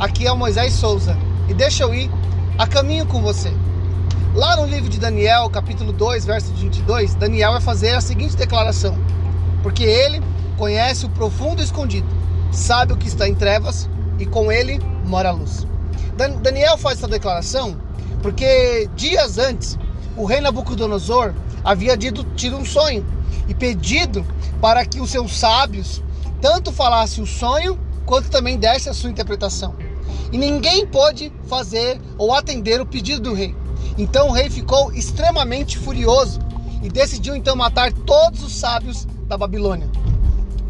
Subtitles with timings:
[0.00, 1.14] aqui é o Moisés Souza
[1.46, 2.10] e deixa eu ir
[2.56, 3.52] a caminho com você.
[4.34, 8.96] Lá no livro de Daniel, capítulo 2, verso 22, Daniel vai fazer a seguinte declaração:
[9.62, 10.22] Porque ele
[10.56, 12.06] conhece o profundo escondido,
[12.50, 13.86] sabe o que está em trevas
[14.18, 15.66] e com ele mora a luz.
[16.16, 17.76] Daniel faz essa declaração
[18.22, 19.78] porque dias antes
[20.16, 23.04] o rei Nabucodonosor havia tido um sonho
[23.46, 24.24] e pedido
[24.60, 26.02] para que os seus sábios
[26.40, 29.74] tanto falassem o sonho quanto também desse a sua interpretação.
[30.30, 33.54] E ninguém pôde fazer ou atender o pedido do rei.
[33.98, 36.40] Então o rei ficou extremamente furioso
[36.82, 39.88] e decidiu então matar todos os sábios da Babilônia.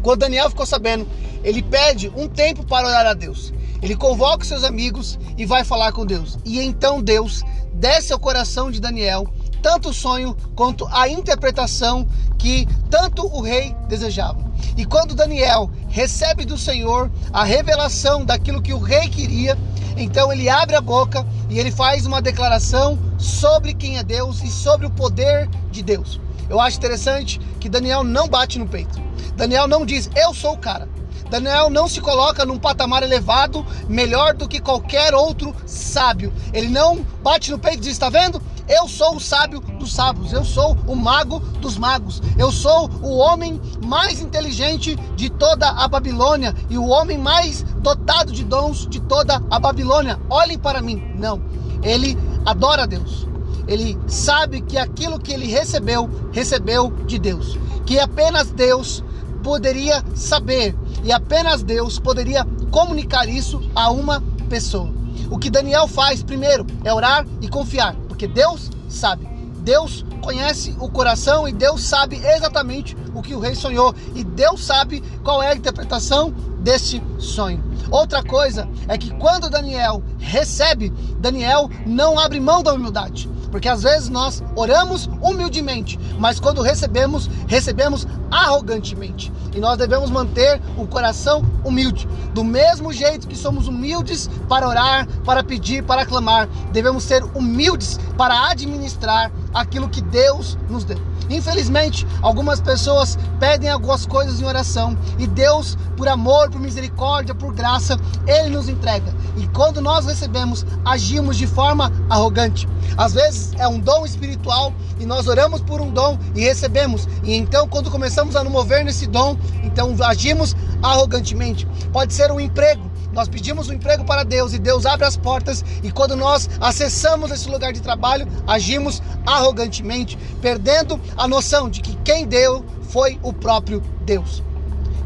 [0.01, 1.07] Quando Daniel ficou sabendo,
[1.43, 3.53] ele pede um tempo para orar a Deus.
[3.81, 6.37] Ele convoca seus amigos e vai falar com Deus.
[6.45, 9.27] E então Deus desce ao coração de Daniel
[9.63, 12.05] tanto o sonho quanto a interpretação
[12.37, 14.43] que tanto o rei desejava.
[14.75, 19.57] E quando Daniel recebe do Senhor a revelação daquilo que o rei queria,
[19.95, 24.47] então ele abre a boca e ele faz uma declaração sobre quem é Deus e
[24.49, 26.19] sobre o poder de Deus.
[26.49, 29.01] Eu acho interessante que Daniel não bate no peito.
[29.37, 30.89] Daniel não diz, eu sou o cara.
[31.33, 36.31] Daniel não se coloca num patamar elevado, melhor do que qualquer outro sábio.
[36.53, 38.39] Ele não bate no peito e diz: Está vendo?
[38.69, 43.17] Eu sou o sábio dos sábios, eu sou o mago dos magos, eu sou o
[43.17, 48.99] homem mais inteligente de toda a Babilônia e o homem mais dotado de dons de
[48.99, 50.19] toda a Babilônia.
[50.29, 51.03] Olhem para mim.
[51.15, 51.41] Não,
[51.81, 53.27] ele adora Deus.
[53.67, 57.57] Ele sabe que aquilo que ele recebeu, recebeu de Deus.
[57.87, 59.03] Que apenas Deus
[59.43, 64.91] poderia saber e apenas Deus poderia comunicar isso a uma pessoa.
[65.29, 69.27] O que Daniel faz primeiro é orar e confiar porque Deus sabe.
[69.59, 74.63] Deus conhece o coração e Deus sabe exatamente o que o rei sonhou e Deus
[74.63, 77.63] sabe qual é a interpretação deste sonho.
[77.89, 80.89] Outra coisa é que quando Daniel recebe,
[81.19, 83.29] Daniel não abre mão da humildade.
[83.53, 89.31] Porque às vezes nós oramos humildemente, mas quando recebemos, recebemos arrogantemente.
[89.55, 92.07] E nós devemos manter um coração humilde.
[92.33, 97.99] Do mesmo jeito que somos humildes para orar, para pedir, para clamar, devemos ser humildes
[98.17, 100.97] para administrar aquilo que Deus nos deu.
[101.29, 107.53] Infelizmente, algumas pessoas pedem algumas coisas em oração e Deus, por amor, por misericórdia, por
[107.53, 109.13] graça, Ele nos entrega.
[109.37, 112.67] E quando nós recebemos, agimos de forma arrogante.
[112.97, 117.07] Às vezes é um dom espiritual e nós oramos por um dom e recebemos.
[117.23, 121.67] E então, quando começamos a nos mover nesse dom, então agimos arrogantemente.
[121.91, 122.91] Pode ser um emprego.
[123.13, 127.29] Nós pedimos um emprego para Deus e Deus abre as portas, e quando nós acessamos
[127.29, 133.31] esse lugar de trabalho, agimos arrogantemente, perdendo a noção de que quem deu foi o
[133.31, 134.41] próprio Deus.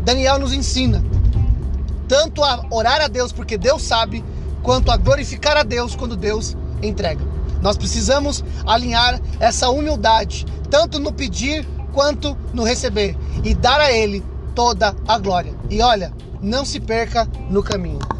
[0.05, 1.03] Daniel nos ensina
[2.07, 4.23] tanto a orar a Deus porque Deus sabe,
[4.63, 7.23] quanto a glorificar a Deus quando Deus entrega.
[7.61, 14.23] Nós precisamos alinhar essa humildade, tanto no pedir quanto no receber, e dar a Ele
[14.53, 15.53] toda a glória.
[15.69, 18.16] E olha, não se perca no caminho.